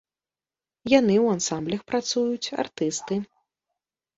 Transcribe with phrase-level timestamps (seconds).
[0.99, 3.15] Яны ў ансамблях працуюць, артысты.